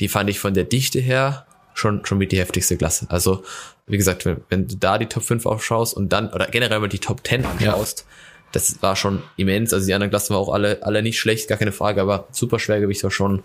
[0.00, 3.06] die fand ich von der Dichte her schon, schon mit die heftigste Klasse.
[3.10, 3.42] Also,
[3.86, 6.88] wie gesagt, wenn, wenn du da die Top 5 aufschaust und dann, oder generell mal
[6.88, 8.14] die Top 10 anschaust, ja
[8.54, 9.72] das war schon immens.
[9.72, 12.58] Also die anderen Klassen waren auch alle, alle nicht schlecht, gar keine Frage, aber super
[12.58, 13.42] Schwergewicht war schon,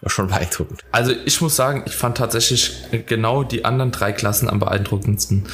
[0.00, 0.82] war schon beeindruckend.
[0.92, 2.72] Also ich muss sagen, ich fand tatsächlich
[3.06, 5.46] genau die anderen drei Klassen am beeindruckendsten.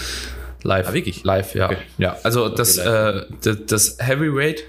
[0.62, 0.88] Live.
[0.88, 1.24] Ah, wirklich?
[1.24, 1.66] Live, ja.
[1.66, 1.78] Okay.
[1.98, 4.64] Ja, also das, äh, das, das Heavyweight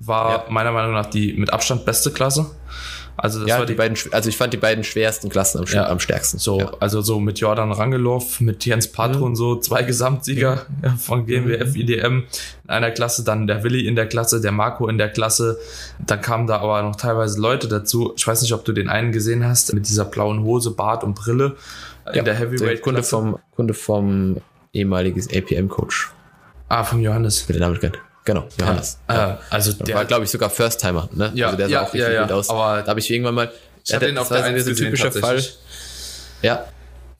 [0.00, 0.44] war ja.
[0.50, 2.50] meiner Meinung nach die mit Abstand beste Klasse.
[3.16, 5.64] Also das ja, war die, die, beiden, also ich fand die beiden schwersten Klassen am,
[5.66, 5.88] ja.
[5.88, 6.38] am stärksten.
[6.38, 6.72] So, ja.
[6.80, 9.36] also so mit Jordan Rangelov, mit Jens Patron, mhm.
[9.36, 10.98] so zwei Gesamtsieger mhm.
[10.98, 12.24] von GmbF IDM
[12.64, 15.58] in einer Klasse, dann der Willi in der Klasse, der Marco in der Klasse.
[16.04, 18.14] Dann kamen da aber noch teilweise Leute dazu.
[18.16, 21.14] Ich weiß nicht, ob du den einen gesehen hast, mit dieser blauen Hose, Bart und
[21.14, 21.56] Brille
[22.12, 22.82] in der Heavyweight.
[22.82, 24.36] Kunde vom, Kunde vom
[24.72, 26.10] ehemaliges APM-Coach.
[26.68, 27.48] Ah, vom Johannes.
[27.48, 28.98] Mit den Namen Genau, Johannes.
[29.08, 29.38] Ja, ja.
[29.50, 31.08] Also der war, glaube ich, sogar First-Timer.
[31.12, 31.32] Ne?
[31.34, 32.48] Ja, also der sah ja, auch richtig ja, gut aus.
[32.48, 33.52] Aber da habe ich irgendwann mal.
[33.84, 35.42] Ich hatte den auf der ein typischer Fall.
[36.42, 36.66] Ja.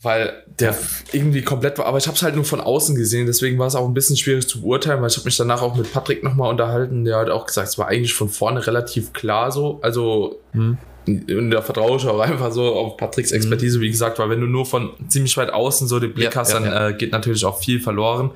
[0.00, 0.76] Weil der
[1.12, 3.74] irgendwie komplett war, aber ich habe es halt nur von außen gesehen, deswegen war es
[3.74, 6.50] auch ein bisschen schwierig zu beurteilen, weil ich habe mich danach auch mit Patrick nochmal
[6.50, 9.78] unterhalten, der hat auch gesagt, es war eigentlich von vorne relativ klar so.
[9.82, 10.76] Also hm.
[11.06, 13.36] Und da vertraue ich auch einfach so auf Patricks mhm.
[13.36, 16.40] Expertise, wie gesagt, weil wenn du nur von ziemlich weit außen so den Blick ja,
[16.40, 16.88] hast, ja, dann ja.
[16.88, 18.30] Äh, geht natürlich auch viel verloren.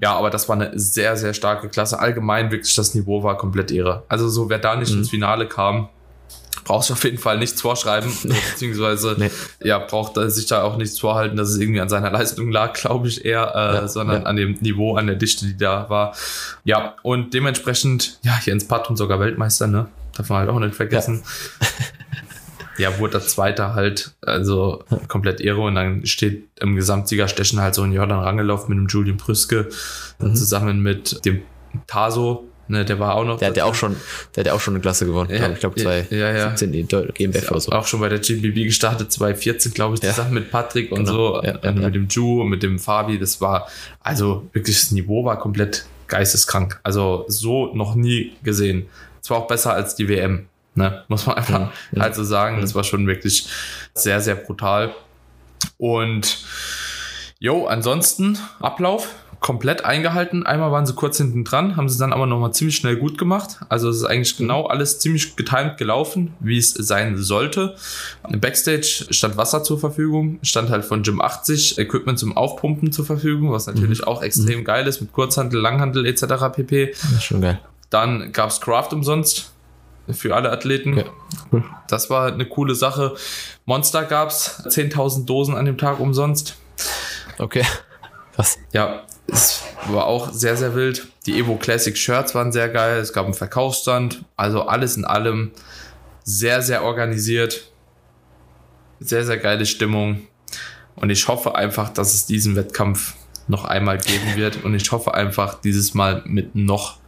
[0.00, 1.98] Ja, aber das war eine sehr, sehr starke Klasse.
[1.98, 4.04] Allgemein wirklich das Niveau war komplett irre.
[4.08, 4.98] Also so, wer da nicht mhm.
[4.98, 5.88] ins Finale kam,
[6.64, 9.30] brauchst du auf jeden Fall nichts vorschreiben, beziehungsweise nee.
[9.62, 12.74] ja, braucht er sich da auch nichts vorhalten, dass es irgendwie an seiner Leistung lag,
[12.74, 14.28] glaube ich eher, äh, ja, sondern ja.
[14.28, 16.14] an dem Niveau, an der Dichte, die da war.
[16.64, 19.88] Ja, und dementsprechend, ja, Jens Patton sogar Weltmeister, ne?
[20.18, 21.22] Darf man halt auch nicht vergessen.
[22.76, 22.90] Ja.
[22.90, 27.82] ja, wurde der Zweite halt, also komplett Ehre und dann steht im Gesamtsiegerstechen halt so
[27.82, 29.68] ein Jordan Rangelov mit dem Julian Prüske
[30.18, 30.34] mhm.
[30.34, 31.42] zusammen mit dem
[31.86, 33.38] Taso, Ne, der war auch noch.
[33.38, 33.96] Der hat ja auch schon,
[34.36, 35.30] der hat ja auch schon eine Klasse gewonnen.
[35.30, 36.50] Ja, ich glaube, zwei, ja, ja.
[36.50, 37.72] 17 die GmbF oder so.
[37.72, 40.10] Auch schon bei der GBB gestartet, 2014, glaube ich, ja.
[40.10, 41.36] zusammen mit Patrick und genau.
[41.36, 43.18] so, ja, ja, mit dem Ju und mit dem Fabi.
[43.18, 43.68] Das war,
[44.00, 46.78] also wirklich, das Niveau war komplett geisteskrank.
[46.82, 48.86] Also so noch nie gesehen.
[49.22, 50.48] Es war auch besser als die WM.
[50.74, 51.04] Ne?
[51.08, 52.02] Muss man einfach ja, ja.
[52.02, 52.60] halt so sagen.
[52.60, 53.48] Das war schon wirklich
[53.94, 54.94] sehr, sehr brutal.
[55.76, 56.44] Und
[57.38, 60.44] jo, ansonsten Ablauf komplett eingehalten.
[60.44, 63.58] Einmal waren sie kurz hinten dran, haben sie dann aber nochmal ziemlich schnell gut gemacht.
[63.68, 64.44] Also es ist eigentlich mhm.
[64.44, 67.76] genau alles ziemlich getimt gelaufen, wie es sein sollte.
[68.28, 73.52] Backstage stand Wasser zur Verfügung, stand halt von Gym 80 Equipment zum Aufpumpen zur Verfügung,
[73.52, 74.08] was natürlich mhm.
[74.08, 74.64] auch extrem mhm.
[74.64, 76.24] geil ist mit Kurzhandel, Langhandel etc.
[76.52, 76.92] pp.
[76.92, 77.60] Das ist schon geil.
[77.90, 79.52] Dann gab es Craft umsonst
[80.10, 80.96] für alle Athleten.
[80.96, 81.04] Ja.
[81.52, 81.64] Cool.
[81.88, 83.14] Das war eine coole Sache.
[83.64, 86.56] Monster gab es 10.000 Dosen an dem Tag umsonst.
[87.38, 87.64] Okay.
[88.36, 88.58] Was?
[88.72, 91.08] Ja, es war auch sehr, sehr wild.
[91.26, 92.98] Die Evo Classic Shirts waren sehr geil.
[92.98, 94.24] Es gab einen Verkaufsstand.
[94.36, 95.50] Also alles in allem
[96.24, 97.70] sehr, sehr organisiert.
[99.00, 100.26] Sehr, sehr geile Stimmung.
[100.96, 103.14] Und ich hoffe einfach, dass es diesen Wettkampf
[103.46, 104.64] noch einmal geben wird.
[104.64, 106.98] Und ich hoffe einfach dieses Mal mit noch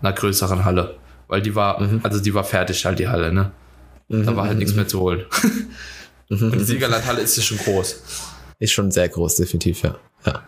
[0.00, 0.96] einer größeren Halle.
[1.28, 2.00] Weil die war, mhm.
[2.02, 3.52] also die war fertig halt, die Halle, ne?
[4.08, 4.26] Mhm.
[4.26, 5.24] Da war halt nichts mehr zu holen.
[6.28, 8.02] Und die Siegerlandhalle ist ja schon groß.
[8.58, 9.96] Ist schon sehr groß, definitiv, ja.
[10.26, 10.42] ja.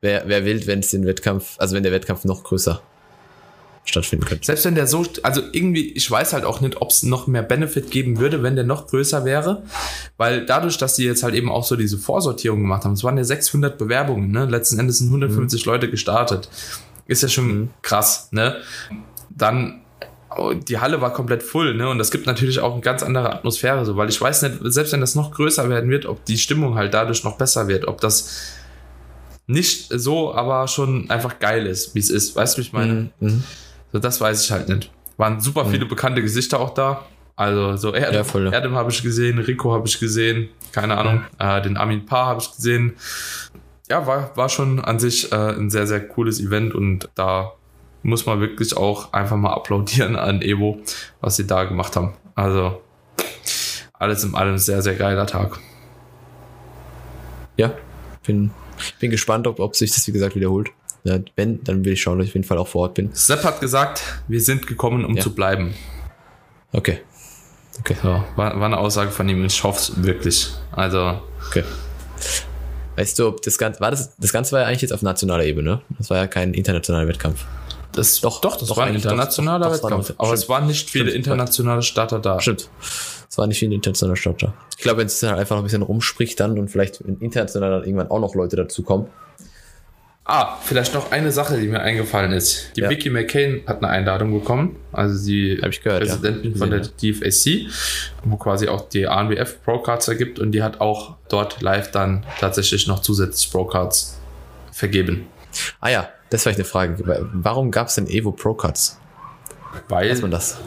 [0.00, 2.80] Wer, wer will, wenn es den Wettkampf, also wenn der Wettkampf noch größer
[3.84, 4.46] stattfinden könnte.
[4.46, 7.42] Selbst wenn der so, also irgendwie, ich weiß halt auch nicht, ob es noch mehr
[7.42, 9.62] Benefit geben würde, wenn der noch größer wäre,
[10.16, 13.18] weil dadurch, dass die jetzt halt eben auch so diese Vorsortierung gemacht haben, es waren
[13.18, 14.46] ja 600 Bewerbungen, ne?
[14.46, 15.72] letzten Endes sind 150 mhm.
[15.72, 16.48] Leute gestartet,
[17.06, 17.70] ist ja schon mhm.
[17.82, 18.56] krass, ne?
[19.30, 19.82] Dann
[20.36, 21.88] oh, die Halle war komplett voll, ne?
[21.88, 24.92] Und das gibt natürlich auch eine ganz andere Atmosphäre, so, weil ich weiß nicht, selbst
[24.92, 28.00] wenn das noch größer werden wird, ob die Stimmung halt dadurch noch besser wird, ob
[28.00, 28.54] das
[29.46, 32.34] nicht so, aber schon einfach geil ist, wie es ist.
[32.34, 32.92] Weißt du, wie ich meine?
[32.92, 33.10] Mhm.
[33.20, 33.44] mhm.
[33.92, 34.90] So, das weiß ich halt nicht.
[35.16, 35.70] Waren super mhm.
[35.70, 37.04] viele bekannte Gesichter auch da.
[37.36, 38.52] Also so Erdem, ja, voll, ja.
[38.52, 41.22] Erdem habe ich gesehen, Rico habe ich gesehen, keine Ahnung, mhm.
[41.38, 42.94] äh, den Armin Paar habe ich gesehen.
[43.88, 47.52] Ja, war, war schon an sich äh, ein sehr, sehr cooles Event und da
[48.02, 50.78] muss man wirklich auch einfach mal applaudieren an Evo,
[51.20, 52.14] was sie da gemacht haben.
[52.34, 52.80] Also
[53.92, 55.58] alles in allem sehr, sehr geiler Tag.
[57.56, 57.74] Ja,
[58.26, 58.50] bin,
[59.00, 60.70] bin gespannt, ob, ob sich das, wie gesagt, wiederholt.
[61.04, 63.10] Ja, wenn, dann will ich schauen, dass ich auf jeden Fall auch vor Ort bin.
[63.12, 65.22] Sepp hat gesagt, wir sind gekommen, um ja.
[65.22, 65.74] zu bleiben.
[66.72, 67.00] Okay.
[67.80, 67.96] Okay.
[68.02, 70.50] So, war, war eine Aussage von ihm und ich hoffe es wirklich.
[70.72, 71.20] Also.
[71.48, 71.64] Okay.
[72.96, 75.44] Weißt du, ob das Ganze, war das, das Ganze war ja eigentlich jetzt auf nationaler
[75.44, 75.80] Ebene.
[75.98, 77.44] Das war ja kein internationaler Wettkampf.
[77.92, 80.10] Das, doch, doch, das doch, war ein internationaler doch, Wettkampf.
[80.10, 80.42] War aber stimmt.
[80.42, 81.26] es waren nicht viele stimmt.
[81.26, 82.40] internationale Starter da.
[82.40, 82.68] Stimmt.
[83.28, 84.54] Es waren nicht viele internationale Starter.
[84.76, 87.84] Ich glaube, wenn es dann einfach noch ein bisschen rumspricht dann und vielleicht international dann
[87.84, 89.06] irgendwann auch noch Leute dazukommen.
[90.26, 92.70] Ah, vielleicht noch eine Sache, die mir eingefallen ist.
[92.76, 92.88] Die ja.
[92.88, 96.56] Vicky McCain hat eine Einladung bekommen, also die gehört, Präsidentin ja.
[96.58, 97.70] von der DFAC,
[98.24, 102.24] wo quasi auch die ANBF Pro Cards ergibt und die hat auch dort live dann
[102.40, 104.18] tatsächlich noch zusätzlich Pro Cards
[104.72, 105.26] vergeben.
[105.80, 107.28] Ah ja, das vielleicht eine Frage.
[107.34, 108.98] Warum gab es denn Evo Pro Cuts?
[109.88, 110.58] Weil man das?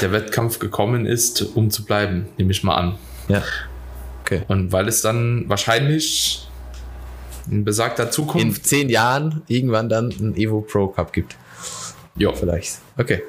[0.00, 2.98] der Wettkampf gekommen ist, um zu bleiben, nehme ich mal an.
[3.28, 3.42] Ja.
[4.20, 4.42] Okay.
[4.46, 6.48] Und weil es dann wahrscheinlich
[7.50, 8.58] in besagter Zukunft.
[8.58, 11.36] In zehn Jahren irgendwann dann einen Evo Pro Cup gibt.
[12.16, 12.32] Ja.
[12.32, 12.78] Vielleicht.
[12.98, 13.22] Okay.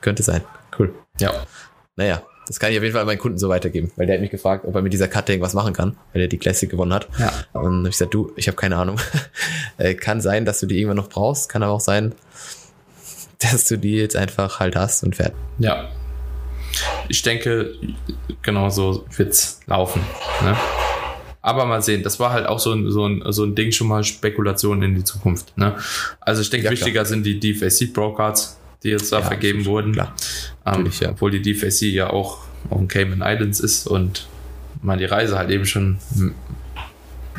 [0.00, 0.42] Könnte sein.
[0.78, 0.94] Cool.
[1.18, 1.32] Ja.
[1.96, 2.22] Naja.
[2.46, 4.64] Das kann ich auf jeden Fall meinen Kunden so weitergeben, weil der hat mich gefragt,
[4.66, 7.06] ob er mit dieser Karte irgendwas machen kann, weil er die Classic gewonnen hat.
[7.18, 7.26] Ja.
[7.52, 8.98] Und dann habe ich gesagt, du, ich habe keine Ahnung.
[9.80, 12.12] Äh, kann sein, dass du die irgendwann noch brauchst, kann aber auch sein,
[13.38, 15.36] dass du die jetzt einfach halt hast und fertig.
[15.58, 15.88] Ja.
[17.08, 17.74] Ich denke,
[18.42, 20.02] genau so wird's laufen.
[20.42, 20.56] Ne?
[21.48, 23.88] Aber mal sehen, das war halt auch so ein, so ein, so ein Ding schon
[23.88, 25.56] mal Spekulation in die Zukunft.
[25.56, 25.74] Ne?
[26.20, 29.64] Also ich denke, Ja, wichtiger sind die DFAC Pro Cards, die jetzt da Ja, vergeben
[29.64, 29.92] wurden.
[29.92, 30.14] klar.
[30.66, 31.08] Ähm, ja.
[31.10, 34.28] Obwohl die DFAC ja auch auf den Cayman Islands ist und
[34.82, 35.96] man die Reise halt eben schon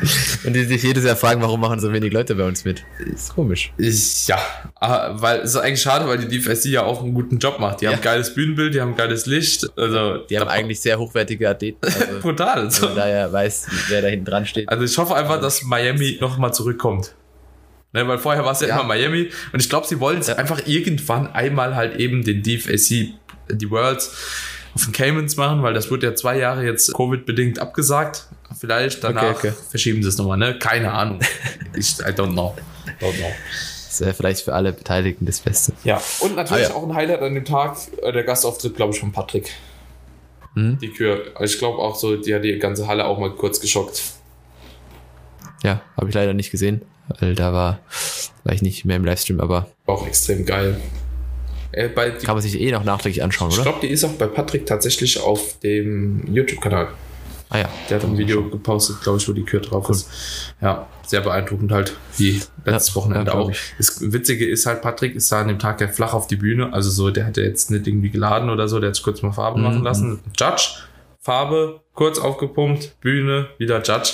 [0.44, 2.84] Und die sich jedes Jahr fragen, warum machen so wenig Leute bei uns mit.
[2.98, 3.72] Ist komisch.
[3.76, 4.38] Ich, ja,
[4.76, 7.80] ah, weil es ist eigentlich schade, weil die DFSC ja auch einen guten Job macht.
[7.80, 8.00] Die haben Ja.
[8.00, 9.66] geiles Bühnenbild, die haben geiles Licht.
[9.76, 11.78] Also, Die haben eigentlich sehr hochwertige Athleten.
[11.84, 12.62] Also, brutal.
[12.64, 12.86] wenn So.
[12.86, 14.68] man daher weiß, wer da hinten dran steht.
[14.68, 17.14] Also ich hoffe einfach, dass Miami nochmal zurückkommt.
[17.92, 18.74] Ne, weil vorher war es ja, Ja.
[18.76, 20.36] immer Miami und ich glaube, sie wollen es Ja.
[20.36, 23.14] einfach irgendwann einmal halt eben den DFSC,
[23.50, 24.16] die Worlds
[24.76, 28.28] auf den Caymans machen, weil das wird ja zwei Jahre jetzt Covid-bedingt abgesagt.
[28.58, 29.52] Vielleicht danach Okay, okay.
[29.70, 30.58] verschieben sie es nochmal, ne?
[30.58, 31.20] Keine Ahnung.
[31.76, 32.54] ich, I don't know.
[33.00, 33.32] Don't know.
[33.88, 35.72] Das wäre vielleicht für alle Beteiligten das Beste.
[35.84, 36.74] Ja, und natürlich Ah, ja.
[36.74, 39.50] auch ein Highlight an dem Tag, äh, der Gastauftritt, glaube ich, von Patrick.
[40.54, 40.78] Mhm.
[40.78, 41.22] Die Kür.
[41.40, 44.02] Ich glaube auch so, die hat die ganze Halle auch mal kurz geschockt.
[45.62, 46.82] Ja, habe ich leider nicht gesehen,
[47.20, 47.80] weil da war,
[48.44, 50.80] war ich nicht mehr im Livestream, aber Auch extrem geil.
[51.72, 53.64] Äh, kann man sich eh noch nachträglich anschauen, ich oder?
[53.64, 56.88] glaube, die ist auch bei Patrick tatsächlich auf dem YouTube-Kanal.
[57.52, 57.68] Ah ja.
[57.88, 60.08] Der hat ein Video gepostet, glaube ich, wo die Kür drauf ist.
[60.60, 63.50] Ja, sehr beeindruckend halt, wie letztes Ja, Wochenende ja, auch.
[63.76, 66.72] Das Witzige ist halt, Patrick ist da an dem Tag ja flach auf die Bühne.
[66.72, 69.20] Also so, der hat ja jetzt nicht irgendwie geladen oder so, der hat sich kurz
[69.22, 69.64] mal Farbe Mhm.
[69.64, 70.20] machen lassen.
[70.38, 70.76] Judge,
[71.18, 74.12] Farbe, kurz aufgepumpt, Bühne, wieder Judge.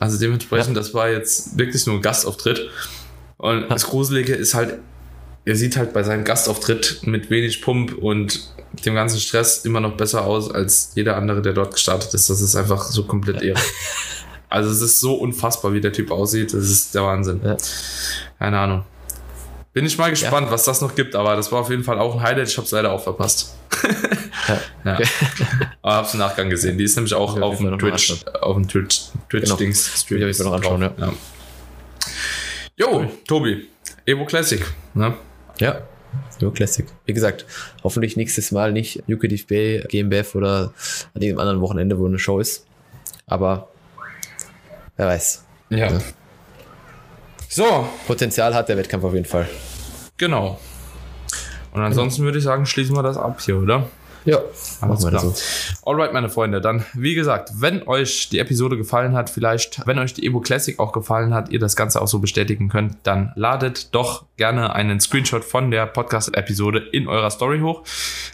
[0.00, 2.68] Also dementsprechend, das war jetzt wirklich nur ein Gastauftritt.
[3.38, 4.78] Und das Gruselige ist halt,
[5.44, 8.52] er sieht halt bei seinem Gastauftritt mit wenig Pump und
[8.84, 12.30] dem ganzen Stress immer noch besser aus als jeder andere, der dort gestartet ist.
[12.30, 13.60] Das ist einfach so komplett irre.
[14.48, 16.52] Also es ist so unfassbar, wie der Typ aussieht.
[16.52, 17.40] Das ist der Wahnsinn.
[17.44, 17.56] Ja.
[18.38, 18.84] Keine Ahnung.
[19.72, 22.14] Bin ich mal gespannt, was das noch gibt, aber das war auf jeden Fall auch
[22.14, 22.48] ein Highlight.
[22.48, 23.54] Ich habe es leider auch verpasst.
[24.48, 24.60] Ja.
[24.84, 24.98] Ja.
[25.82, 26.76] Aber hab's im Nachgang gesehen.
[26.76, 29.94] Die ist nämlich auch Ja, auf dem Twitch, auf dem Twitch, Twitch-Dings.
[29.94, 31.12] Ich auf jeden Fall noch anschauen, ja.
[32.76, 33.68] Jo, Tobi,
[34.04, 34.60] Evo Classic.
[34.94, 35.14] Ne?
[35.58, 35.82] Ja.
[36.38, 36.86] So Classic.
[37.06, 37.46] Wie gesagt,
[37.84, 40.72] hoffentlich nächstes Mal nicht Yucatec Bay, GmbF oder
[41.14, 42.66] an irgendeinem anderen Wochenende, wo eine Show ist.
[43.26, 43.68] Aber
[44.96, 45.44] wer weiß.
[45.70, 45.90] Ja.
[45.90, 46.00] Ja.
[47.48, 49.48] So, Potenzial hat der Wettkampf auf jeden Fall.
[50.16, 50.58] genau.
[51.72, 53.88] Und ansonsten würde ich sagen, schließen wir das ab hier, oder?
[54.24, 54.38] Ja,
[54.80, 55.20] Alles klar.
[55.20, 55.34] so.
[55.84, 60.14] Alright, meine Freunde, dann wie gesagt, wenn euch die Episode gefallen hat, vielleicht, wenn euch
[60.14, 63.94] die Evo Classic auch gefallen hat, ihr das Ganze auch so bestätigen könnt, dann ladet
[63.94, 67.82] doch gerne einen Screenshot von der Podcast-Episode in eurer Story hoch.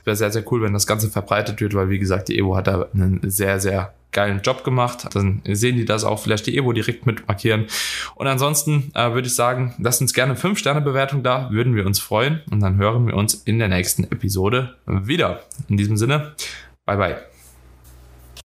[0.04, 2.66] Wäre sehr, sehr cool, wenn das Ganze verbreitet wird, weil wie gesagt, die Evo hat
[2.66, 5.06] da einen sehr, sehr geilen Job gemacht.
[5.14, 7.66] Dann sehen die das auch, vielleicht die Evo direkt mit markieren.
[8.14, 12.42] Und ansonsten äh, würde ich sagen, lasst uns gerne 5-Sterne-Bewertung da, würden wir uns freuen.
[12.50, 15.40] Und dann hören wir uns in der nächsten Episode wieder.
[15.68, 16.32] In diesem Sinne,
[16.84, 17.37] bye bye.